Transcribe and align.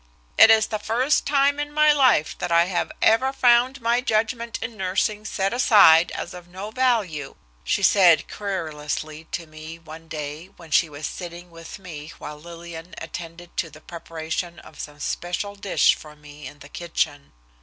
"It 0.35 0.49
is 0.49 0.65
the 0.65 0.79
first 0.79 1.27
time 1.27 1.59
in 1.59 1.71
my 1.71 1.93
life 1.93 2.35
that 2.39 2.51
I 2.51 2.65
have 2.65 2.91
ever 3.03 3.31
found 3.31 3.81
my 3.83 4.01
judgment 4.01 4.57
in 4.59 4.75
nursing 4.75 5.25
set 5.25 5.53
aside 5.53 6.09
as 6.13 6.33
of 6.33 6.47
no 6.47 6.71
value," 6.71 7.35
she 7.63 7.83
said 7.83 8.27
querulously 8.27 9.25
to 9.25 9.45
me 9.45 9.77
one 9.77 10.07
day 10.07 10.47
when 10.57 10.71
she 10.71 10.89
was 10.89 11.05
sitting 11.05 11.51
with 11.51 11.77
me 11.77 12.11
while 12.17 12.39
Lillian 12.39 12.95
attended 12.97 13.55
to 13.57 13.69
the 13.69 13.79
preparation 13.79 14.57
of 14.57 14.79
some 14.79 14.99
special 14.99 15.53
dish 15.53 15.93
for 15.93 16.15
me 16.15 16.47
in 16.47 16.57
the 16.57 16.69
kitchen. 16.69 17.31